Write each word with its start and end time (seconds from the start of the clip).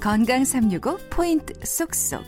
건강 0.00 0.46
365 0.46 0.96
포인트 1.10 1.52
쏙쏙. 1.62 2.24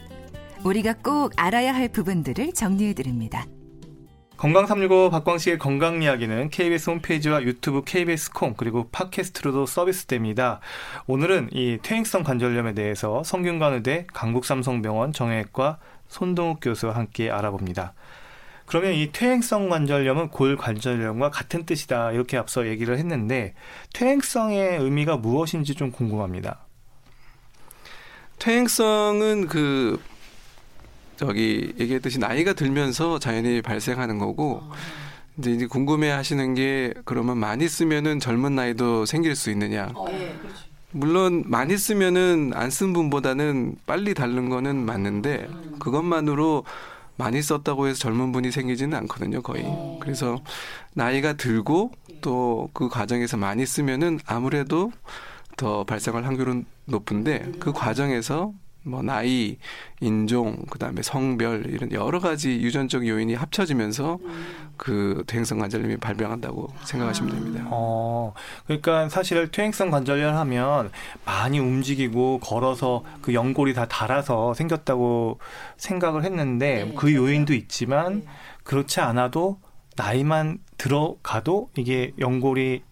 우리가 0.62 0.92
꼭 1.02 1.32
알아야 1.36 1.74
할 1.74 1.88
부분들을 1.88 2.52
정리해 2.52 2.92
드립니다. 2.92 3.46
건강 4.36 4.66
365 4.66 5.08
박광식의 5.08 5.58
건강 5.58 6.02
이야기는 6.02 6.50
KBS 6.50 6.90
홈페이지와 6.90 7.42
유튜브 7.42 7.82
KBS 7.82 8.32
콩 8.32 8.52
그리고 8.52 8.90
팟캐스트로도 8.90 9.64
서비스됩니다. 9.64 10.60
오늘은 11.06 11.48
이 11.52 11.78
퇴행성 11.82 12.24
관절염에 12.24 12.74
대해서 12.74 13.22
성균관의대 13.24 14.08
강북삼성병원 14.12 15.14
정형외과 15.14 15.78
손동욱 16.08 16.58
교수와 16.60 16.94
함께 16.94 17.30
알아봅니다. 17.30 17.94
그러면 18.66 18.92
이 18.92 19.12
퇴행성 19.12 19.70
관절염은 19.70 20.28
골관절염과 20.28 21.30
같은 21.30 21.64
뜻이다 21.64 22.12
이렇게 22.12 22.36
앞서 22.36 22.66
얘기를 22.66 22.98
했는데 22.98 23.54
퇴행성의 23.94 24.76
의미가 24.76 25.16
무엇인지 25.16 25.74
좀 25.74 25.90
궁금합니다. 25.90 26.66
퇴행성은 28.42 29.46
그 29.46 30.00
저기 31.16 31.72
얘기했듯이 31.78 32.18
나이가 32.18 32.52
들면서 32.54 33.20
자연히 33.20 33.62
발생하는 33.62 34.18
거고 34.18 34.64
이제 35.38 35.52
이제 35.52 35.66
궁금해 35.66 36.10
하시는 36.10 36.54
게 36.54 36.92
그러면 37.04 37.38
많이 37.38 37.68
쓰면은 37.68 38.18
젊은 38.18 38.56
나이도 38.56 39.06
생길 39.06 39.36
수 39.36 39.50
있느냐. 39.52 39.92
어, 39.94 40.08
네, 40.08 40.36
그렇죠. 40.40 40.58
물론 40.90 41.44
많이 41.46 41.78
쓰면은 41.78 42.50
안 42.54 42.68
쓴 42.70 42.92
분보다는 42.92 43.76
빨리 43.86 44.12
닳는 44.12 44.48
거는 44.48 44.74
맞는데 44.76 45.48
그것만으로 45.78 46.64
많이 47.16 47.40
썼다고 47.40 47.86
해서 47.86 47.98
젊은 48.00 48.32
분이 48.32 48.50
생기지는 48.50 48.98
않거든요, 48.98 49.40
거의. 49.42 49.62
어. 49.64 49.98
그래서 50.02 50.40
나이가 50.94 51.34
들고 51.34 51.92
또 52.20 52.68
그 52.72 52.88
과정에서 52.88 53.36
많이 53.36 53.64
쓰면은 53.66 54.18
아무래도 54.26 54.90
더 55.56 55.84
발생할 55.84 56.24
확률은 56.24 56.64
높은데 56.86 57.52
그 57.58 57.72
과정에서 57.72 58.52
뭐 58.84 59.02
나이, 59.02 59.58
인종, 60.00 60.56
그다음에 60.68 61.02
성별 61.02 61.66
이런 61.66 61.92
여러 61.92 62.18
가지 62.18 62.50
유전적 62.50 63.06
요인이 63.06 63.34
합쳐지면서 63.34 64.18
그 64.76 65.22
퇴행성 65.28 65.60
관절염이 65.60 65.98
발병한다고 65.98 66.68
생각하시면 66.84 67.32
됩니다. 67.32 67.68
어, 67.70 68.34
그러니까 68.66 69.08
사실 69.08 69.50
퇴행성 69.50 69.90
관절염 69.90 70.34
하면 70.34 70.90
많이 71.24 71.60
움직이고 71.60 72.40
걸어서 72.40 73.04
그 73.20 73.34
연골이 73.34 73.74
다 73.74 73.86
닳아서 73.86 74.54
생겼다고 74.54 75.38
생각을 75.76 76.24
했는데 76.24 76.84
네. 76.84 76.94
그 76.96 77.14
요인도 77.14 77.54
있지만 77.54 78.20
네. 78.20 78.26
그렇지 78.64 79.00
않아도 79.00 79.60
나이만 79.96 80.58
들어가도 80.78 81.70
이게 81.76 82.12
연골이 82.18 82.82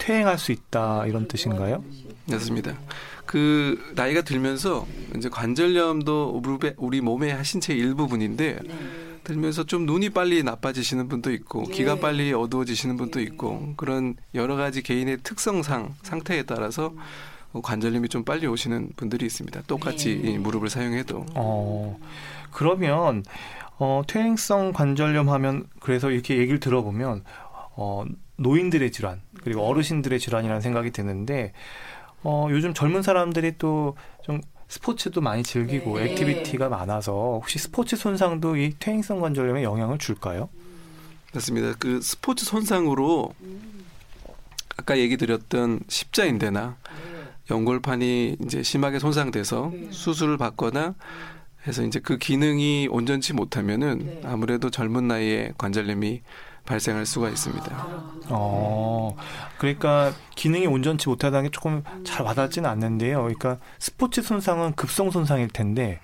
퇴행할 0.00 0.38
수 0.38 0.50
있다 0.50 1.06
이런 1.06 1.28
뜻인가요? 1.28 1.84
맞습니다. 2.26 2.76
그 3.26 3.78
나이가 3.94 4.22
들면서 4.22 4.86
이제 5.16 5.28
관절염도 5.28 6.42
우리 6.78 7.00
몸의 7.00 7.44
신체 7.44 7.74
일부분인데 7.74 8.58
네. 8.60 8.74
들면서 9.22 9.64
좀 9.64 9.86
눈이 9.86 10.10
빨리 10.10 10.42
나빠지시는 10.42 11.08
분도 11.08 11.30
있고 11.32 11.64
네. 11.66 11.74
귀가 11.74 11.96
빨리 11.96 12.32
어두워지시는 12.32 12.96
분도 12.96 13.20
있고 13.20 13.74
그런 13.76 14.16
여러 14.34 14.56
가지 14.56 14.82
개인의 14.82 15.18
특성상 15.22 15.94
상태에 16.02 16.42
따라서 16.42 16.92
관절염이 17.62 18.08
좀 18.08 18.24
빨리 18.24 18.46
오시는 18.46 18.90
분들이 18.96 19.26
있습니다. 19.26 19.62
똑같이 19.66 20.20
네. 20.22 20.30
이 20.32 20.38
무릎을 20.38 20.70
사용해도. 20.70 21.26
어, 21.34 21.98
그러면 22.50 23.22
어, 23.78 24.02
퇴행성 24.06 24.72
관절염 24.72 25.28
하면 25.28 25.66
그래서 25.80 26.10
이렇게 26.10 26.38
얘기를 26.38 26.58
들어보면 26.58 27.22
어, 27.70 28.04
노인들의 28.36 28.90
질환 28.92 29.20
그리고 29.42 29.62
어르신들의 29.62 30.18
질환이라는 30.18 30.60
생각이 30.60 30.90
드는데 30.90 31.52
어, 32.22 32.48
요즘 32.50 32.74
젊은 32.74 33.02
사람들이 33.02 33.58
또 33.58 33.94
좀 34.22 34.40
스포츠도 34.68 35.20
많이 35.20 35.42
즐기고 35.42 35.98
네. 35.98 36.04
activity가 36.04 36.68
많아서 36.68 37.12
혹시 37.12 37.58
스포츠 37.58 37.96
손상도 37.96 38.56
이 38.56 38.72
퇴행성 38.78 39.20
관절염에 39.20 39.64
영향을 39.64 39.98
줄까요? 39.98 40.48
맞습니다. 41.34 41.74
그 41.78 42.00
스포츠 42.00 42.44
손상으로 42.44 43.34
아까 44.76 44.96
얘기 44.98 45.16
드렸던 45.16 45.80
십자인대나 45.88 46.76
연골판이 47.50 48.36
이제 48.44 48.62
심하게 48.62 49.00
손상돼서 49.00 49.72
수술을 49.90 50.38
받거나 50.38 50.94
해서 51.66 51.82
이제 51.82 51.98
그 51.98 52.16
기능이 52.16 52.86
온전치 52.90 53.32
못하면은 53.32 54.20
아무래도 54.24 54.70
젊은 54.70 55.08
나이에 55.08 55.52
관절염이 55.58 56.22
발생할 56.64 57.06
수가 57.06 57.28
있습니다. 57.28 57.86
어, 58.28 59.16
그러니까 59.58 60.12
기능이 60.36 60.66
온전치 60.66 61.08
못하다는 61.08 61.44
게 61.44 61.50
조금 61.50 61.82
잘 62.04 62.24
와닿지는 62.24 62.68
않는데요. 62.68 63.18
그러니까 63.22 63.58
스포츠 63.78 64.22
손상은 64.22 64.74
급성 64.74 65.10
손상일 65.10 65.48
텐데, 65.48 66.00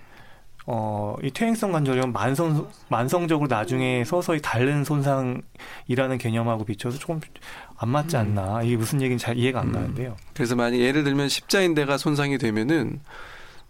어, 0.67 1.15
이 1.23 1.31
퇴행성 1.31 1.71
관절염 1.71 2.13
만성, 2.13 2.69
만성적으로 2.89 3.47
나중에 3.49 4.05
서서히 4.05 4.41
다른 4.43 4.83
손상이라는 4.85 6.19
개념하고 6.19 6.65
비춰서 6.65 6.99
조금 6.99 7.21
안 7.79 7.89
맞지 7.89 8.17
않나. 8.17 8.63
이게 8.63 8.77
무슨 8.77 9.01
얘기인지 9.01 9.25
잘 9.25 9.39
이해가 9.39 9.61
안 9.61 9.69
음. 9.69 9.73
가는데요. 9.73 10.17
그래서 10.35 10.57
만약 10.57 10.79
예를 10.79 11.05
들면 11.05 11.29
십자인대가 11.29 11.99
손상이 11.99 12.39
되면은 12.39 13.01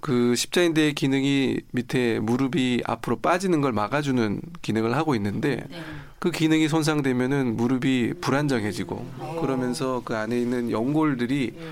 그 0.01 0.35
십자인대의 0.37 0.95
기능이 0.95 1.61
밑에 1.73 2.21
무릎이 2.21 2.83
앞으로 2.87 3.17
빠지는 3.17 3.61
걸 3.61 3.73
막아주는 3.73 4.41
기능을 4.63 4.97
하고 4.97 5.15
있는데 5.17 5.65
네. 5.69 5.83
그 6.27 6.33
기능이 6.33 6.67
손상되면은 6.67 7.57
무릎이 7.57 8.15
불안정해지고 8.21 9.07
네. 9.21 9.37
그러면서 9.41 10.03
그 10.05 10.17
안에 10.17 10.37
있는 10.37 10.73
연골들이 10.73 11.53
네. 11.57 11.67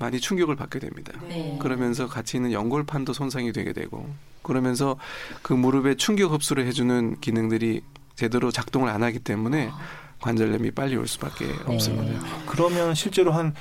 많이 0.00 0.18
충격을 0.18 0.56
받게 0.56 0.80
됩니다. 0.80 1.12
네. 1.28 1.56
그러면서 1.62 2.08
같이 2.08 2.36
있는 2.36 2.50
연골판도 2.50 3.12
손상이 3.12 3.52
되게 3.52 3.72
되고 3.72 4.12
그러면서 4.42 4.96
그 5.42 5.52
무릎에 5.52 5.94
충격 5.94 6.32
흡수를 6.32 6.66
해주는 6.66 7.20
기능들이 7.20 7.82
제대로 8.16 8.50
작동을 8.50 8.88
안 8.88 9.04
하기 9.04 9.20
때문에 9.20 9.68
아. 9.70 9.78
관절염이 10.18 10.72
빨리 10.72 10.96
올 10.96 11.06
수밖에 11.06 11.44
없습니다. 11.66 12.20
그러면 12.46 12.96
실제로 12.96 13.30
한 13.30 13.54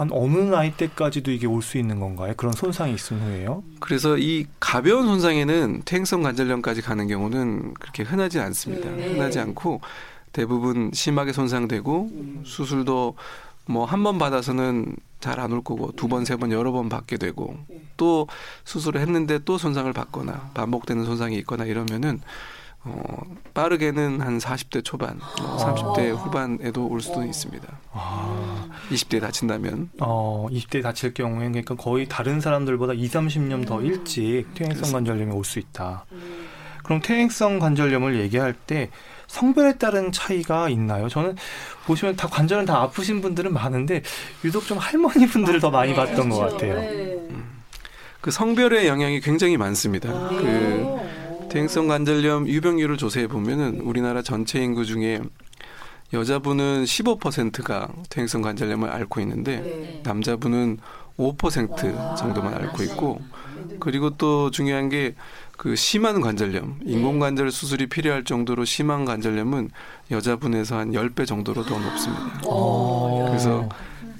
한 0.00 0.08
어느 0.12 0.36
나이 0.38 0.72
때까지도 0.76 1.30
이게 1.30 1.46
올 1.46 1.62
수 1.62 1.78
있는 1.78 1.98
건가요? 2.00 2.34
그런 2.36 2.52
손상이 2.52 2.94
있은 2.94 3.18
후에요? 3.20 3.62
그래서 3.80 4.16
이 4.18 4.46
가벼운 4.60 5.06
손상에는 5.06 5.82
퇴행성 5.84 6.22
관절염까지 6.22 6.82
가는 6.82 7.08
경우는 7.08 7.74
그렇게 7.74 8.02
흔하지 8.02 8.38
않습니다. 8.40 8.90
네. 8.90 9.12
흔하지 9.12 9.38
않고 9.40 9.80
대부분 10.32 10.90
심하게 10.92 11.32
손상되고 11.32 12.08
음. 12.12 12.42
수술도 12.44 13.14
뭐 13.68 13.84
한 13.86 14.02
번 14.04 14.18
받아서는 14.18 14.94
잘 15.18 15.40
안 15.40 15.50
올 15.52 15.64
거고 15.64 15.90
두 15.92 16.08
번, 16.08 16.24
세 16.24 16.36
번, 16.36 16.52
여러 16.52 16.70
번 16.72 16.88
받게 16.88 17.16
되고 17.16 17.56
네. 17.68 17.80
또 17.96 18.28
수술을 18.64 19.00
했는데 19.00 19.38
또 19.44 19.56
손상을 19.58 19.90
받거나 19.92 20.50
반복되는 20.54 21.04
손상이 21.04 21.36
있거나 21.38 21.64
이러면은 21.64 22.20
어, 22.88 23.20
빠르게는 23.52 24.20
한 24.20 24.38
40대 24.38 24.84
초반, 24.84 25.18
뭐 25.40 25.56
30대 25.58 26.12
아. 26.12 26.14
후반에도 26.14 26.86
올 26.86 27.00
수도 27.00 27.24
있습니다. 27.24 27.66
아. 27.92 28.68
20대에 28.90 29.20
다친다면. 29.20 29.90
어, 30.00 30.46
20대에 30.50 30.82
다칠 30.82 31.12
경우에 31.12 31.48
그러니까 31.48 31.74
거의 31.74 32.06
다른 32.08 32.40
사람들보다 32.40 32.92
2, 32.92 33.08
30년 33.08 33.66
더 33.66 33.78
음. 33.78 33.86
일찍 33.86 34.44
퇴행성 34.54 34.92
관절염이 34.92 35.32
올 35.32 35.44
수 35.44 35.58
있다. 35.58 36.04
그럼 36.84 37.00
퇴행성 37.02 37.58
관절염을 37.58 38.20
얘기할 38.20 38.52
때 38.52 38.90
성별에 39.26 39.76
따른 39.78 40.12
차이가 40.12 40.68
있나요? 40.68 41.08
저는 41.08 41.34
보시면 41.86 42.14
다 42.14 42.28
관절은 42.28 42.64
다 42.66 42.76
아프신 42.82 43.20
분들은 43.20 43.52
많은데 43.52 44.02
유독 44.44 44.64
좀 44.66 44.78
할머니 44.78 45.26
분들을 45.26 45.58
더 45.58 45.70
많이 45.70 45.94
봤던 45.94 46.28
것 46.28 46.38
같아요. 46.38 46.74
네. 46.78 47.16
음. 47.30 47.62
그 48.20 48.30
성별의 48.30 48.86
영향이 48.86 49.20
굉장히 49.20 49.56
많습니다. 49.56 50.08
그 50.28 50.96
퇴행성 51.50 51.88
관절염 51.88 52.48
유병률을 52.48 52.96
조사해 52.96 53.26
보면은 53.26 53.80
우리나라 53.80 54.22
전체 54.22 54.62
인구 54.62 54.84
중에 54.84 55.20
여자분은 56.12 56.84
15%가 56.84 57.88
퇴행성 58.10 58.42
관절염을 58.42 58.88
앓고 58.90 59.20
있는데 59.20 59.60
네. 59.60 60.00
남자분은 60.04 60.78
5% 61.18 62.16
정도만 62.16 62.54
앓고 62.54 62.82
있고 62.84 63.20
그리고 63.80 64.10
또 64.10 64.50
중요한 64.50 64.88
게 64.88 65.14
그 65.56 65.74
심한 65.74 66.20
관절염, 66.20 66.80
네. 66.84 66.92
인공관절 66.92 67.50
수술이 67.50 67.86
필요할 67.86 68.24
정도로 68.24 68.64
심한 68.64 69.04
관절염은 69.04 69.70
여자분에서 70.10 70.78
한 70.78 70.92
10배 70.92 71.26
정도로 71.26 71.64
더 71.64 71.78
높습니다. 71.78 72.40
그래서 73.26 73.68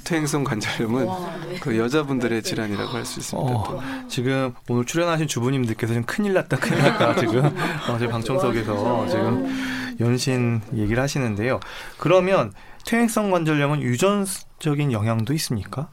퇴행성 0.06 0.44
관절염은 0.44 1.06
네. 1.48 1.58
그 1.60 1.76
여자분들의 1.76 2.42
질환이라고 2.42 2.90
할 2.90 3.04
수 3.04 3.18
있습니다. 3.20 3.52
어, 3.52 3.80
지금 4.08 4.54
오늘 4.68 4.84
출연하신 4.84 5.26
주부님들께서 5.26 5.92
지금 5.92 6.04
큰일 6.06 6.32
났다, 6.34 6.56
큰일 6.56 6.78
났다 6.80 7.16
지금 7.16 7.44
어, 7.44 7.98
제 7.98 8.06
방청석에서 8.06 9.08
지금 9.08 9.96
연신 10.00 10.60
얘기를 10.74 11.02
하시는데요. 11.02 11.60
그러면 11.98 12.52
퇴행성 12.84 13.30
관절염은 13.32 13.82
유전적인 13.82 14.92
영향도 14.92 15.32
있습니까? 15.34 15.88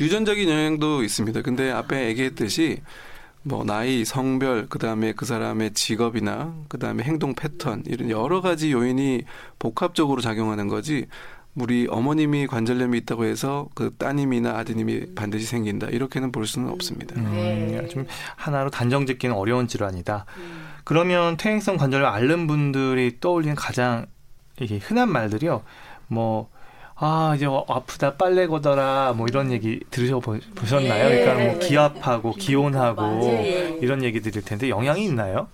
유전적인 0.00 0.48
영향도 0.48 1.02
있습니다. 1.02 1.42
근데 1.42 1.70
앞에 1.70 2.06
얘기했듯이 2.08 2.80
뭐 3.42 3.64
나이, 3.64 4.04
성별, 4.04 4.68
그다음에 4.68 5.12
그 5.12 5.24
사람의 5.24 5.72
직업이나 5.72 6.54
그다음에 6.68 7.02
행동 7.04 7.34
패턴 7.34 7.82
이런 7.86 8.10
여러 8.10 8.40
가지 8.40 8.72
요인이 8.72 9.22
복합적으로 9.58 10.20
작용하는 10.20 10.68
거지 10.68 11.06
우리 11.60 11.86
어머님이 11.90 12.46
관절염이 12.46 12.98
있다고 12.98 13.24
해서 13.24 13.68
그 13.74 13.94
따님이나 13.98 14.56
아드님이 14.58 15.14
반드시 15.14 15.46
생긴다 15.46 15.88
이렇게는 15.88 16.32
볼 16.32 16.46
수는 16.46 16.70
없습니다. 16.70 17.16
음, 17.16 17.24
네. 17.32 17.86
좀 17.88 18.06
하나로 18.36 18.70
단정짓기는 18.70 19.34
어려운 19.34 19.66
질환이다. 19.68 20.24
그러면 20.84 21.36
퇴행성 21.36 21.76
관절염 21.76 22.12
앓는 22.12 22.46
분들이 22.46 23.18
떠올리는 23.20 23.54
가장 23.54 24.06
이게 24.60 24.78
흔한 24.78 25.10
말들이요. 25.10 25.62
뭐 26.08 26.48
아, 27.00 27.32
이제 27.36 27.46
어, 27.46 27.64
아프다, 27.68 28.14
빨래 28.16 28.48
걷어라, 28.48 29.12
뭐 29.16 29.26
이런 29.28 29.52
얘기 29.52 29.78
들으셔 29.88 30.18
보- 30.18 30.36
보셨나요? 30.56 31.08
네. 31.08 31.20
그러니까 31.24 31.44
뭐 31.52 31.58
기압하고 31.60 32.32
기온하고 32.32 33.00
맞아요. 33.02 33.78
이런 33.80 34.02
얘기 34.02 34.20
드릴 34.20 34.42
텐데 34.42 34.68
영향이 34.68 35.04
있나요? 35.04 35.46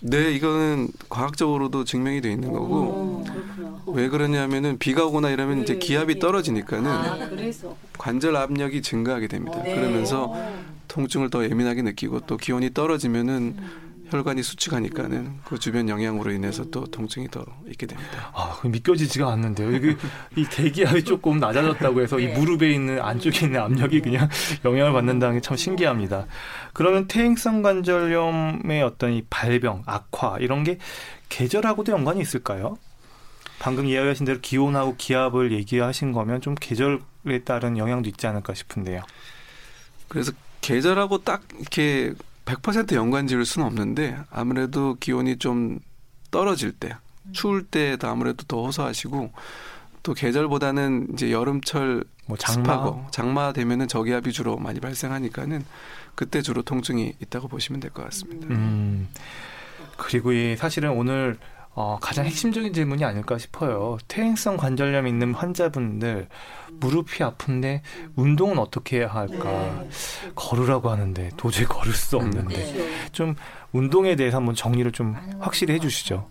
네, 0.00 0.32
이거는 0.32 0.88
과학적으로도 1.08 1.84
증명이 1.84 2.20
돼 2.20 2.30
있는 2.30 2.52
거고 2.52 3.24
오. 3.86 3.92
왜 3.92 4.08
그러냐면은 4.08 4.78
비가 4.78 5.04
오거나 5.04 5.30
이러면 5.30 5.62
이제 5.62 5.74
네, 5.74 5.78
기압이 5.78 6.14
네. 6.14 6.20
떨어지니까는 6.20 6.90
아. 6.90 7.18
관절 7.98 8.36
압력이 8.36 8.82
증가하게 8.82 9.28
됩니다. 9.28 9.60
네. 9.62 9.74
그러면서 9.74 10.26
어. 10.30 10.64
통증을 10.88 11.30
더 11.30 11.44
예민하게 11.44 11.82
느끼고 11.82 12.20
또 12.20 12.36
기온이 12.36 12.72
떨어지면은 12.72 13.56
음. 13.58 13.87
혈관이 14.10 14.42
수축하니까는 14.42 15.40
그 15.44 15.58
주변 15.58 15.88
영향으로 15.88 16.30
인해서 16.32 16.64
또 16.70 16.84
통증이 16.86 17.28
더 17.28 17.44
있게 17.68 17.86
됩니다. 17.86 18.30
아, 18.34 18.54
그게 18.56 18.68
믿겨지지가 18.68 19.28
않는데요. 19.32 19.72
이게 19.72 19.96
이 20.36 20.44
대기압이 20.44 21.04
조금 21.04 21.38
낮아졌다고 21.38 22.00
해서 22.00 22.18
이 22.18 22.26
네. 22.26 22.38
무릎에 22.38 22.70
있는 22.70 23.00
안쪽에 23.00 23.46
있는 23.46 23.60
압력이 23.60 24.00
그냥 24.00 24.28
영향을 24.64 24.92
받는다는 24.92 25.36
게 25.36 25.40
참 25.40 25.56
신기합니다. 25.56 26.26
그러면 26.74 27.08
퇴행성 27.08 27.62
관절염의 27.62 28.82
어떤 28.82 29.12
이 29.12 29.22
발병, 29.30 29.82
악화 29.86 30.36
이런 30.40 30.62
게 30.62 30.78
계절하고도 31.30 31.92
연관이 31.92 32.20
있을까요? 32.20 32.76
방금 33.58 33.86
이야기하신 33.86 34.26
대로 34.26 34.38
기온하고 34.40 34.94
기압을 34.96 35.52
얘기하신 35.52 36.12
거면 36.12 36.40
좀 36.40 36.54
계절에 36.54 37.44
따른 37.44 37.78
영향도 37.78 38.08
있지 38.08 38.26
않을까 38.26 38.54
싶은데요. 38.54 39.02
그래서 40.08 40.32
계절하고 40.60 41.24
딱 41.24 41.42
이렇게 41.58 42.12
100% 42.48 42.94
연관 42.94 43.26
지을 43.26 43.44
수는 43.44 43.66
없는데 43.66 44.16
아무래도 44.30 44.96
기온이 44.98 45.36
좀 45.38 45.78
떨어질 46.30 46.72
때, 46.72 46.96
추울 47.32 47.64
때도 47.64 48.08
아무래도 48.08 48.44
더 48.44 48.62
호소하시고 48.64 49.32
또 50.02 50.14
계절보다는 50.14 51.08
이제 51.12 51.30
여름철 51.30 52.04
뭐 52.26 52.36
장마, 52.38 52.62
습하고 52.62 53.06
장마 53.10 53.52
되면은 53.52 53.88
저기압이 53.88 54.32
주로 54.32 54.56
많이 54.56 54.80
발생하니까는 54.80 55.64
그때 56.14 56.40
주로 56.42 56.62
통증이 56.62 57.14
있다고 57.20 57.48
보시면 57.48 57.80
될 57.80 57.90
것 57.90 58.04
같습니다. 58.04 58.46
음, 58.48 59.08
그리고 59.96 60.32
이 60.32 60.56
사실은 60.56 60.90
오늘 60.90 61.38
어, 61.80 61.96
가장 62.00 62.26
핵심적인 62.26 62.72
질문이 62.72 63.04
아닐까 63.04 63.38
싶어요. 63.38 63.98
퇴행성 64.08 64.56
관절염 64.56 65.06
있는 65.06 65.32
환자분들 65.32 66.26
무릎이 66.72 67.22
아픈데 67.22 67.82
운동은 68.16 68.58
어떻게 68.58 68.98
해야 68.98 69.06
할까? 69.06 69.44
네. 69.48 69.88
걸으라고 70.34 70.90
하는데 70.90 71.30
도저히 71.36 71.66
걸을 71.66 71.92
수 71.92 72.16
없는데 72.16 72.72
그렇죠. 72.72 73.12
좀 73.12 73.36
운동에 73.70 74.16
대해서 74.16 74.38
한번 74.38 74.56
정리를 74.56 74.90
좀 74.90 75.14
확실히 75.38 75.74
해주시죠. 75.74 76.26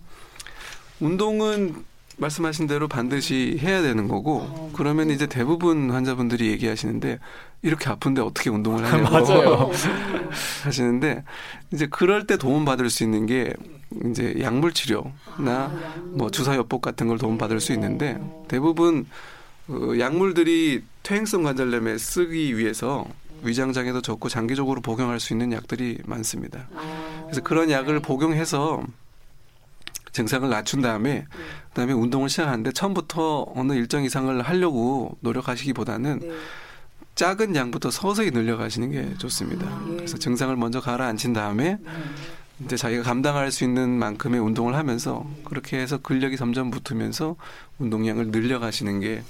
운동은 1.00 1.86
말씀하신 2.18 2.68
대로 2.68 2.88
반드시 2.88 3.58
해야 3.62 3.82
되는 3.82 4.08
거고 4.08 4.72
그러면 4.74 5.10
이제 5.10 5.28
대부분 5.28 5.92
환자분들이 5.92 6.48
얘기하시는데 6.48 7.20
이렇게 7.62 7.90
아픈데 7.90 8.22
어떻게 8.22 8.50
운동을 8.50 8.84
하냐고 8.86 9.12
맞아요. 9.14 9.72
하시는데 10.64 11.24
이제 11.72 11.88
그럴 11.88 12.26
때 12.26 12.38
도움 12.38 12.66
받을 12.66 12.90
수 12.90 13.04
있는 13.04 13.26
게 13.26 13.54
이제 14.06 14.36
약물 14.42 14.74
치료나 14.74 15.72
뭐 16.14 16.30
주사 16.30 16.56
요법 16.56 16.82
같은 16.82 17.08
걸 17.08 17.18
도움 17.18 17.38
받을 17.38 17.60
수 17.60 17.72
있는데 17.74 18.20
대부분 18.48 19.06
그 19.68 20.00
약물들이 20.00 20.84
퇴행성 21.04 21.44
관절염에 21.44 21.98
쓰기 21.98 22.58
위해서 22.58 23.06
위장장애도 23.44 24.02
좋고 24.02 24.30
장기적으로 24.30 24.82
복용할 24.82 25.20
수 25.20 25.34
있는 25.34 25.52
약들이 25.52 26.00
많습니다. 26.06 26.68
그래서 27.26 27.42
그런 27.42 27.70
약을 27.70 28.00
복용해서 28.00 28.84
증상을 30.18 30.50
낮춘 30.50 30.82
다음에 30.82 31.28
그다음에 31.70 31.94
운동을 31.94 32.28
시작하는데 32.28 32.72
처음부터 32.72 33.46
어느 33.56 33.74
일정 33.74 34.04
이상을 34.04 34.42
하려고 34.42 35.16
노력하시기보다는 35.20 36.20
네. 36.20 36.32
작은 37.14 37.56
양부터 37.56 37.92
서서히 37.92 38.32
늘려가시는 38.32 38.92
게 38.92 39.14
좋습니다. 39.20 39.80
그래서 39.86 40.18
증상을 40.18 40.56
먼저 40.56 40.82
가라앉힌 40.82 41.34
다음에 41.34 41.78
이제 42.66 42.76
자기가 42.76 43.04
감당할 43.04 43.52
수 43.52 43.64
있는 43.64 43.90
만큼의 43.92 44.40
운동을 44.40 44.76
하면서 44.76 45.24
그렇게 45.44 45.78
해서 45.78 46.00
근력이 46.00 46.36
점점 46.36 46.72
붙으면서 46.72 47.36
운동량을 47.78 48.30
늘려가시는 48.30 49.00
게 49.00 49.22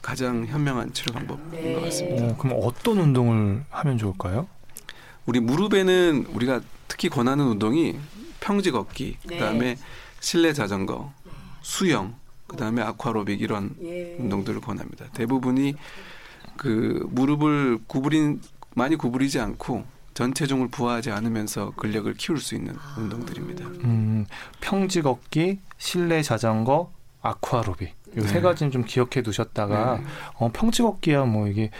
가장 0.00 0.46
현명한 0.46 0.92
치료 0.92 1.12
방법인 1.12 1.74
것 1.74 1.82
같습니다. 1.82 2.24
어, 2.24 2.36
그럼 2.36 2.60
어떤 2.62 2.98
운동을 2.98 3.64
하면 3.68 3.98
좋을까요? 3.98 4.46
우리 5.24 5.40
무릎에는 5.40 6.26
우리가 6.32 6.60
특히 6.86 7.08
권하는 7.08 7.46
운동이 7.46 7.96
평지 8.38 8.70
걷기, 8.70 9.16
네. 9.24 9.38
그다음에 9.38 9.76
실내 10.26 10.52
자전거, 10.52 11.12
수영, 11.62 12.16
그다음에 12.48 12.82
아쿠아로빅 12.82 13.40
이런 13.40 13.76
예. 13.80 14.16
운동들을 14.18 14.60
권합니다. 14.60 15.06
대부분이 15.12 15.76
그 16.56 17.06
무릎을 17.12 17.78
구부린 17.86 18.40
많이 18.74 18.96
구부리지 18.96 19.38
않고 19.38 19.84
전체중을 20.14 20.66
부하하지 20.66 21.12
않으면서 21.12 21.74
근력을 21.76 22.12
키울 22.14 22.38
수 22.40 22.56
있는 22.56 22.74
운동들입니다. 22.96 23.66
음, 23.66 24.26
평지 24.60 25.00
걷기, 25.02 25.60
실내 25.78 26.22
자전거, 26.22 26.90
아쿠아로빅 27.22 27.94
이세 28.18 28.32
네. 28.34 28.40
가지는 28.40 28.72
좀 28.72 28.84
기억해 28.84 29.22
두셨다가 29.22 29.98
네. 29.98 30.04
어, 30.38 30.50
평지 30.52 30.82
걷기야 30.82 31.24
뭐 31.26 31.46
이게 31.46 31.70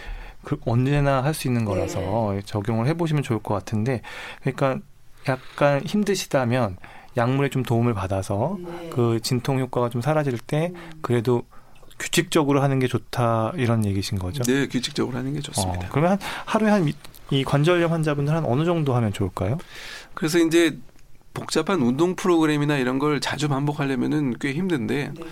그 0.45 0.57
언제나 0.65 1.21
할 1.21 1.33
수 1.33 1.49
있는 1.49 1.65
거라서 1.65 2.39
적용을 2.45 2.87
해보시면 2.87 3.23
좋을 3.23 3.39
것 3.39 3.53
같은데 3.53 4.01
그러니까 4.39 4.79
약간 5.27 5.81
힘드시다면 5.81 6.77
약물에 7.17 7.49
좀 7.49 7.63
도움을 7.63 7.93
받아서 7.93 8.57
네. 8.63 8.89
그 8.91 9.19
진통 9.21 9.59
효과가 9.59 9.89
좀 9.89 10.01
사라질 10.01 10.37
때 10.37 10.71
그래도 11.01 11.43
규칙적으로 11.99 12.61
하는 12.61 12.79
게 12.79 12.87
좋다 12.87 13.53
이런 13.55 13.83
얘기신 13.83 14.19
거죠? 14.19 14.43
네, 14.43 14.67
규칙적으로 14.67 15.17
하는 15.17 15.33
게 15.33 15.39
좋습니다. 15.41 15.87
어, 15.87 15.89
그러면 15.91 16.11
한 16.11 16.19
하루에 16.45 16.69
한 16.69 16.93
이 17.29 17.43
관절염 17.43 17.91
환자분들 17.91 18.33
한 18.33 18.45
어느 18.45 18.63
정도 18.63 18.95
하면 18.95 19.11
좋을까요? 19.11 19.57
그래서 20.13 20.39
이제 20.39 20.77
복잡한 21.33 21.81
운동 21.81 22.15
프로그램이나 22.15 22.77
이런 22.77 22.99
걸 22.99 23.19
자주 23.19 23.49
반복하려면은 23.49 24.35
꽤 24.39 24.53
힘든데 24.53 25.11
네. 25.13 25.23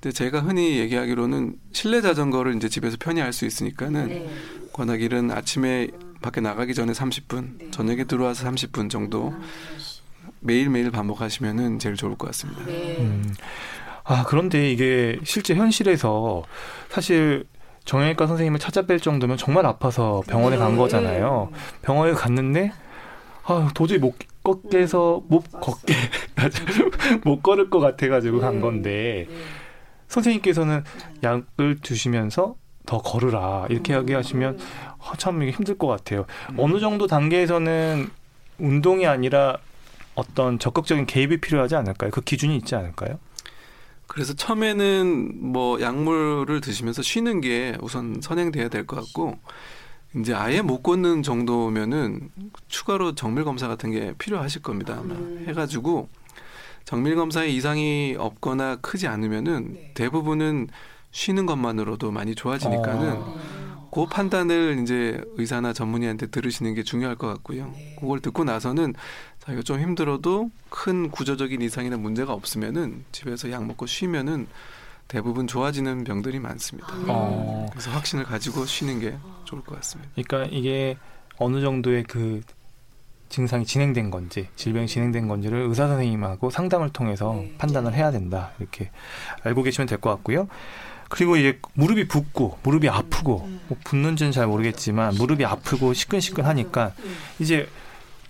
근데 0.00 0.12
제가 0.14 0.40
흔히 0.40 0.78
얘기하기로는 0.78 1.56
실내 1.72 2.00
자전거를 2.00 2.54
이제 2.54 2.68
집에서 2.68 2.96
편히 3.00 3.20
할 3.20 3.32
수 3.32 3.46
있으니까는 3.46 4.08
네. 4.08 4.26
권하기는 4.72 5.30
아침에 5.32 5.88
밖에 6.22 6.40
나가기 6.40 6.74
전에 6.74 6.92
30분, 6.92 7.72
저녁에 7.72 8.04
들어와서 8.04 8.46
30분 8.48 8.88
정도 8.88 9.34
매일매일 10.40 10.90
반복하시면은 10.90 11.78
제일 11.78 11.94
좋을 11.96 12.16
것 12.16 12.26
같습니다. 12.28 12.64
네. 12.64 12.96
음. 12.98 13.34
아, 14.04 14.24
그런데 14.26 14.70
이게 14.70 15.18
실제 15.24 15.54
현실에서 15.54 16.42
사실 16.88 17.44
정형외과 17.84 18.26
선생님을 18.26 18.58
찾아뵐 18.58 19.02
정도면 19.02 19.36
정말 19.36 19.66
아파서 19.66 20.22
병원에 20.26 20.56
간 20.56 20.72
네. 20.72 20.78
거잖아요. 20.78 21.50
병원에 21.82 22.12
갔는데 22.12 22.72
아, 23.44 23.70
도저히 23.74 23.98
못 23.98 24.14
걷게서 24.42 25.24
못 25.28 25.44
걷게 25.60 25.94
못 27.24 27.42
걸을 27.42 27.68
것 27.70 27.80
같아 27.80 28.08
가지고 28.08 28.40
간 28.40 28.54
네. 28.56 28.60
건데 28.60 29.26
네. 29.28 29.36
선생님께서는 30.08 30.84
약을 31.22 31.78
주시면서 31.82 32.56
더 32.86 32.98
걸으라 32.98 33.66
이렇게 33.70 33.92
이야기 33.92 34.14
하시면 34.14 34.58
아, 34.98 35.12
참 35.16 35.42
이게 35.42 35.52
힘들 35.52 35.78
것 35.78 35.86
같아요. 35.86 36.26
어느 36.56 36.80
정도 36.80 37.06
단계에서는 37.06 38.08
운동이 38.58 39.06
아니라 39.06 39.58
어떤 40.14 40.58
적극적인 40.58 41.06
개입이 41.06 41.38
필요하지 41.40 41.76
않을까요? 41.76 42.10
그 42.10 42.20
기준이 42.20 42.56
있지 42.56 42.74
않을까요? 42.74 43.18
그래서 44.06 44.34
처음에는 44.34 45.52
뭐 45.52 45.80
약물을 45.80 46.60
드시면서 46.60 47.00
쉬는 47.02 47.40
게 47.40 47.76
우선 47.80 48.20
선행돼야 48.20 48.68
될 48.68 48.84
것 48.86 48.96
같고 48.96 49.38
이제 50.16 50.34
아예 50.34 50.60
못 50.60 50.82
걷는 50.82 51.22
정도면은 51.22 52.30
추가로 52.66 53.14
정밀 53.14 53.44
검사 53.44 53.68
같은 53.68 53.92
게 53.92 54.12
필요하실 54.18 54.62
겁니다. 54.62 54.96
아마 54.98 55.14
음. 55.14 55.44
해가지고 55.46 56.08
정밀 56.84 57.14
검사에 57.14 57.48
이상이 57.48 58.16
없거나 58.18 58.76
크지 58.76 59.06
않으면은 59.06 59.74
네. 59.74 59.92
대부분은 59.94 60.68
쉬는 61.12 61.46
것만으로도 61.46 62.10
많이 62.10 62.34
좋아지니까는 62.34 63.12
어. 63.16 63.90
그 63.92 64.06
판단을 64.06 64.80
이제 64.82 65.20
의사나 65.36 65.72
전문의한테 65.72 66.28
들으시는 66.28 66.74
게 66.74 66.82
중요할 66.82 67.14
것 67.16 67.28
같고요. 67.28 67.66
네. 67.72 67.96
그걸 68.00 68.20
듣고 68.20 68.42
나서는 68.42 68.94
자기가 69.40 69.62
좀 69.62 69.80
힘들어도 69.80 70.50
큰 70.68 71.10
구조적인 71.10 71.62
이상이나 71.62 71.96
문제가 71.96 72.32
없으면은 72.32 73.04
집에서 73.12 73.50
약 73.50 73.64
먹고 73.66 73.86
쉬면은 73.86 74.46
대부분 75.08 75.46
좋아지는 75.46 76.04
병들이 76.04 76.38
많습니다. 76.38 76.88
어. 77.08 77.66
그래서 77.70 77.90
확신을 77.90 78.24
가지고 78.24 78.64
쉬는 78.64 79.00
게 79.00 79.16
좋을 79.44 79.62
것 79.62 79.74
같습니다. 79.76 80.10
그러니까 80.14 80.54
이게 80.56 80.96
어느 81.38 81.60
정도의 81.60 82.04
그 82.04 82.42
증상이 83.28 83.64
진행된 83.64 84.10
건지 84.10 84.48
질병이 84.56 84.86
진행된 84.86 85.26
건지를 85.26 85.60
의사 85.62 85.88
선생님하고 85.88 86.50
상담을 86.50 86.90
통해서 86.90 87.34
네. 87.34 87.54
판단을 87.58 87.94
해야 87.94 88.10
된다 88.10 88.52
이렇게 88.58 88.90
알고 89.42 89.62
계시면 89.62 89.88
될 89.88 89.98
것 89.98 90.10
같고요. 90.10 90.48
그리고 91.08 91.36
이제 91.36 91.58
무릎이 91.74 92.06
붓고 92.06 92.58
무릎이 92.62 92.88
아프고 92.88 93.48
뭐 93.68 93.78
붓는지는 93.84 94.30
잘 94.30 94.46
모르겠지만 94.46 95.14
무릎이 95.14 95.44
아프고 95.44 95.92
시끈시끈하니까 95.92 96.92
이제 97.40 97.68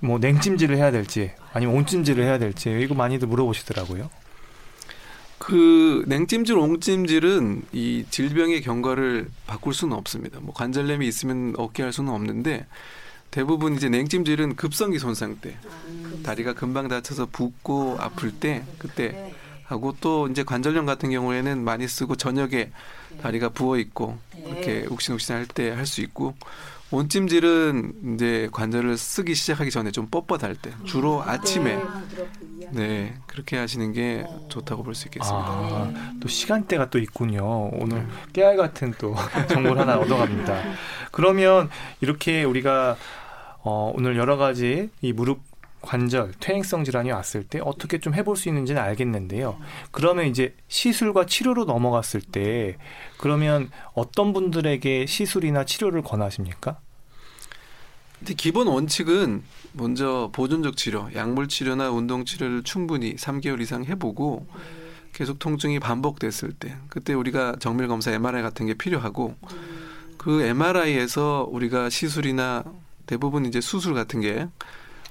뭐 0.00 0.18
냉찜질을 0.18 0.76
해야 0.76 0.90
될지 0.90 1.30
아니면 1.52 1.76
온찜질을 1.76 2.24
해야 2.24 2.38
될지 2.38 2.70
이거 2.80 2.94
많이들 2.94 3.28
물어보시더라고요. 3.28 4.10
그 5.38 6.04
냉찜질, 6.06 6.56
옹찜질은 6.56 7.62
이 7.72 8.04
질병의 8.10 8.60
경과를 8.62 9.28
바꿀 9.46 9.72
수는 9.72 9.96
없습니다. 9.96 10.38
뭐 10.40 10.54
관절염이 10.54 11.06
있으면 11.08 11.54
없게 11.56 11.82
할 11.82 11.92
수는 11.92 12.12
없는데 12.12 12.66
대부분 13.30 13.74
이제 13.74 13.88
냉찜질은 13.88 14.56
급성기 14.56 14.98
손상 14.98 15.36
때 15.40 15.56
다리가 16.24 16.52
금방 16.54 16.88
다쳐서 16.88 17.28
붓고 17.32 17.96
아플 18.00 18.32
때 18.32 18.64
그때 18.78 19.32
하고 19.64 19.94
또 20.00 20.28
이제 20.28 20.42
관절염 20.42 20.84
같은 20.84 21.10
경우에는 21.10 21.62
많이 21.64 21.86
쓰고 21.88 22.16
저녁에 22.16 22.70
다리가 23.22 23.50
부어 23.50 23.78
있고 23.78 24.18
이렇게 24.36 24.84
욱신욱신 24.90 25.34
할 25.36 25.46
때 25.46 25.70
할 25.70 25.86
수 25.86 26.00
있고 26.02 26.34
온찜질은 26.90 28.14
이제 28.14 28.48
관절을 28.52 28.96
쓰기 28.96 29.34
시작하기 29.34 29.70
전에 29.70 29.90
좀 29.90 30.08
뻣뻣할 30.08 30.60
때 30.60 30.70
주로 30.84 31.22
아침에 31.22 31.78
네 32.72 33.14
그렇게 33.26 33.56
하시는 33.56 33.92
게 33.92 34.24
좋다고 34.48 34.82
볼 34.82 34.94
수 34.94 35.06
있겠습니다. 35.08 35.46
아, 35.48 35.92
또 36.20 36.28
시간대가 36.28 36.90
또 36.90 36.98
있군요. 36.98 37.70
오늘 37.74 38.06
깨알 38.32 38.56
같은 38.56 38.92
또 38.98 39.14
정보를 39.48 39.80
하나 39.82 39.98
얻어갑니다. 39.98 40.62
그러면 41.12 41.70
이렇게 42.00 42.42
우리가 42.44 42.96
어, 43.62 43.92
오늘 43.94 44.16
여러 44.16 44.36
가지 44.36 44.90
이 45.00 45.12
무릎 45.12 45.40
관절, 45.82 46.32
퇴행성 46.40 46.84
질환이 46.84 47.10
왔을 47.10 47.44
때 47.44 47.60
어떻게 47.62 47.98
좀 47.98 48.14
해볼 48.14 48.36
수 48.36 48.48
있는지는 48.48 48.80
알겠는데요. 48.80 49.58
그러면 49.90 50.26
이제 50.26 50.54
시술과 50.68 51.26
치료로 51.26 51.64
넘어갔을 51.64 52.20
때 52.20 52.76
그러면 53.16 53.70
어떤 53.94 54.32
분들에게 54.32 55.06
시술이나 55.06 55.64
치료를 55.64 56.02
권하십니까? 56.02 56.78
근데 58.18 58.34
기본 58.34 58.66
원칙은 58.66 59.42
먼저 59.72 60.30
보존적 60.34 60.76
치료, 60.76 61.08
약물 61.14 61.48
치료나 61.48 61.90
운동 61.90 62.24
치료를 62.24 62.62
충분히 62.62 63.16
3개월 63.16 63.60
이상 63.60 63.84
해보고 63.84 64.46
계속 65.12 65.38
통증이 65.38 65.80
반복됐을 65.80 66.52
때 66.52 66.76
그때 66.88 67.14
우리가 67.14 67.56
정밀 67.58 67.88
검사 67.88 68.12
MRI 68.12 68.42
같은 68.42 68.66
게 68.66 68.74
필요하고 68.74 69.34
그 70.18 70.42
MRI에서 70.42 71.48
우리가 71.50 71.88
시술이나 71.88 72.64
대부분 73.06 73.46
이제 73.46 73.60
수술 73.60 73.94
같은 73.94 74.20
게 74.20 74.46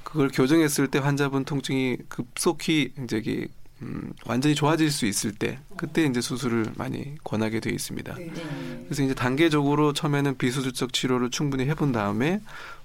그걸 0.03 0.29
교정했을 0.29 0.88
때 0.88 1.00
환자분 1.00 1.46
통증이 1.46 1.98
급속히 2.08 2.94
이제 3.03 3.48
음, 3.82 4.12
완전히 4.25 4.56
좋아질 4.56 4.91
수 4.91 5.06
있을 5.06 5.34
때 5.34 5.60
그때 5.77 6.03
이제 6.03 6.20
수술을 6.20 6.74
많이 6.75 7.15
권하게 7.24 7.60
돼 7.60 7.70
있습니다. 7.70 8.13
그래서 8.13 9.03
이제 9.03 9.13
단계적으로 9.13 9.94
처음에는 9.94 10.38
비수술적 10.38 10.91
치료를 10.91 11.29
충분히 11.29 11.65
해본 11.68 11.91
다음에 11.94 12.41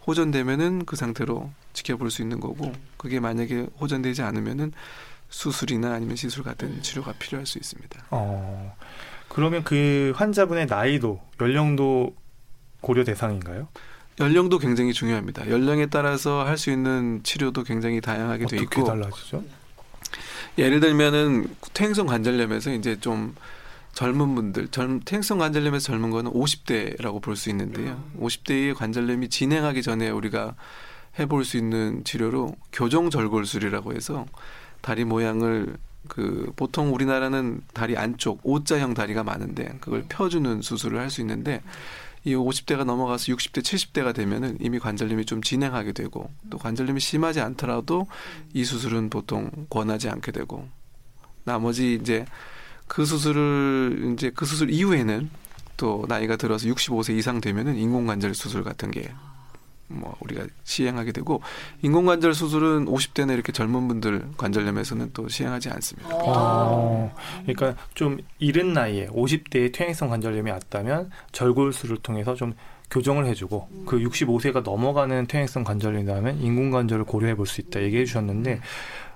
호전되면은 0.06 0.85
그 0.85 0.97
상태로 0.97 1.50
지켜볼 1.73 2.11
수 2.11 2.23
있는 2.23 2.38
거고 2.38 2.73
그게 2.97 3.18
만약에 3.18 3.66
호전되지 3.80 4.23
않으면은 4.23 4.73
수술이나 5.30 5.92
아니면 5.92 6.14
시술 6.14 6.44
같은 6.44 6.80
치료가 6.83 7.12
필요할 7.18 7.47
수 7.47 7.59
있습니다. 7.59 8.04
어, 8.11 8.76
그러면 9.28 9.64
그 9.64 10.12
환자분의 10.14 10.66
나이도 10.66 11.21
연령도 11.40 12.14
고려 12.80 13.02
대상인가요? 13.02 13.66
연령도 14.21 14.59
굉장히 14.59 14.92
중요합니다. 14.92 15.49
연령에 15.50 15.87
따라서 15.87 16.44
할 16.44 16.56
수 16.56 16.71
있는 16.71 17.21
치료도 17.25 17.64
굉장히 17.64 18.00
다양하게 18.00 18.47
돼 18.47 18.56
어떻게 18.56 18.62
있고 18.62 18.85
달라지죠? 18.85 19.42
예를 20.56 20.78
들면은 20.80 21.49
퇴행성 21.73 22.06
관절염에서 22.06 22.73
이제 22.75 22.99
좀 23.00 23.35
젊은 23.92 24.35
분들, 24.35 24.68
젊, 24.68 25.00
퇴행성 25.04 25.38
관절염에서 25.38 25.85
젊은 25.87 26.11
거는 26.11 26.30
50대라고 26.33 27.21
볼 27.21 27.35
수 27.37 27.50
있는데요. 27.50 28.02
50대의 28.21 28.75
관절염이 28.75 29.28
진행하기 29.30 29.83
전에 29.83 30.11
우리가 30.11 30.54
해볼 31.18 31.44
수 31.44 31.56
있는 31.56 32.02
치료로 32.04 32.54
교정 32.73 33.11
절골술이라고 33.11 33.94
해서 33.94 34.26
다리 34.80 35.04
모양을 35.04 35.76
그 36.09 36.52
보통 36.56 36.92
우리나라는 36.94 37.62
다리 37.73 37.97
안쪽 37.97 38.40
O자형 38.42 38.94
다리가 38.94 39.25
많은데 39.25 39.76
그걸 39.80 40.04
펴주는 40.09 40.61
수술을 40.61 40.99
할 41.00 41.09
수 41.11 41.21
있는데 41.23 41.62
이 42.25 42.35
50대가 42.35 42.85
넘어가서 42.85 43.33
60대, 43.33 43.62
70대가 43.62 44.14
되면은 44.14 44.59
이미 44.61 44.78
관절염이 44.78 45.26
좀 45.26 45.43
진행하게 45.43 45.93
되고 45.93 46.31
또 46.50 46.59
관절염이 46.59 46.99
심하지 47.00 47.40
않더라도 47.40 48.07
이 48.54 48.64
수술은 48.64 49.11
보통 49.11 49.50
권하지 49.69 50.09
않게 50.09 50.33
되고 50.33 50.66
나머지 51.45 51.99
이제 52.00 52.25
그 52.87 53.04
수술을 53.04 54.12
이제 54.14 54.31
그 54.35 54.47
수술 54.47 54.71
이후에는 54.71 55.31
또 55.76 56.04
나이가 56.09 56.37
들어서 56.37 56.66
65세 56.66 57.16
이상 57.16 57.40
되면은 57.40 57.76
인공관절 57.76 58.35
수술 58.35 58.64
같은 58.64 58.90
게 58.90 59.12
뭐 59.94 60.16
우리가 60.20 60.44
시행하게 60.64 61.12
되고 61.12 61.40
인공관절 61.82 62.34
수술은 62.34 62.86
50대나 62.86 63.32
이렇게 63.34 63.52
젊은 63.52 63.88
분들 63.88 64.32
관절염에서는 64.36 65.10
또 65.14 65.28
시행하지 65.28 65.70
않습니다. 65.70 66.08
어, 66.12 67.14
그러니까 67.42 67.74
좀 67.94 68.18
이른 68.38 68.72
나이에 68.72 69.06
50대에 69.08 69.72
퇴행성 69.72 70.08
관절염이 70.10 70.50
왔다면 70.50 71.10
절골술을 71.32 71.98
통해서 71.98 72.34
좀 72.34 72.54
교정을 72.90 73.26
해주고 73.26 73.68
그 73.86 73.98
65세가 73.98 74.62
넘어가는 74.62 75.26
퇴행성 75.26 75.64
관절염이라면 75.64 76.40
인공관절을 76.40 77.04
고려해 77.04 77.34
볼 77.34 77.46
수 77.46 77.60
있다 77.60 77.82
얘기해 77.82 78.04
주셨는데 78.04 78.60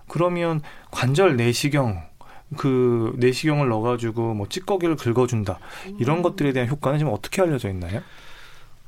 그러면 0.08 0.62
관절 0.90 1.37
내시경 1.37 2.02
그 2.56 3.12
내시경을 3.18 3.68
넣어가지고 3.68 4.35
뭐 4.35 4.49
찌꺼기를 4.49 4.97
긁어준다 4.97 5.58
이런 5.99 6.23
것들에 6.23 6.52
대한 6.52 6.68
효과는 6.68 6.99
지금 6.99 7.12
어떻게 7.12 7.42
알려져 7.42 7.68
있나요? 7.68 8.00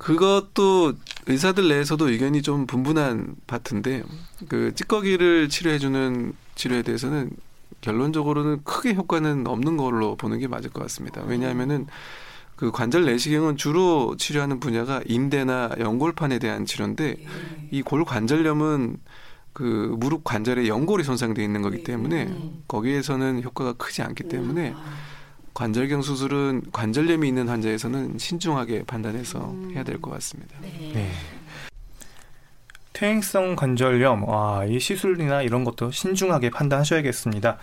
그것도 0.01 0.95
의사들 1.27 1.69
내에서도 1.69 2.09
의견이 2.09 2.41
좀 2.41 2.67
분분한 2.67 3.37
파트인데 3.47 4.03
그 4.49 4.75
찌꺼기를 4.75 5.51
치료해주는 5.51 6.33
치료에 6.55 6.81
대해서는 6.83 7.31
결론적으로는 7.83 8.65
크게 8.65 8.95
효과는 8.95 9.47
없는 9.47 9.77
걸로 9.77 10.17
보는 10.17 10.39
게 10.39 10.49
맞을 10.49 10.71
것 10.71 10.81
같습니다. 10.83 11.23
왜냐하면은 11.27 11.87
그 12.57 12.71
관절 12.71 13.05
내시경은 13.05 13.57
주로 13.59 14.17
치료하는 14.17 14.59
분야가 14.59 15.03
인대나 15.07 15.71
연골판에 15.79 16.39
대한 16.39 16.65
치료인데 16.65 17.17
이 17.71 17.83
골 17.83 18.05
관절염은 18.05 18.97
그 19.53 19.95
무릎 19.99 20.25
관절에 20.25 20.67
연골이 20.67 21.05
손상돼 21.05 21.45
있는 21.45 21.61
거기 21.61 21.85
때문에 21.85 22.35
거기에서는 22.69 23.43
효과가 23.43 23.75
크지 23.75 24.01
않기 24.03 24.25
때문에 24.25 24.75
관절경 25.55 26.03
수술은 26.03 26.63
관절염이 26.73 27.27
있는 27.29 27.49
환자에서는 27.49 28.19
신중하게 28.19 28.85
판단해서 28.85 29.55
해야 29.75 29.83
될 29.85 30.01
것 30.01 30.11
같습니다. 30.13 30.57
네. 30.63 31.11
퇴행성 32.93 33.57
관절염, 33.57 34.29
와, 34.29 34.65
이 34.67 34.79
시술이나 34.79 35.43
이런 35.43 35.65
것도 35.65 35.91
신중하게 35.91 36.51
판단하셔야겠습니다. 36.51 37.59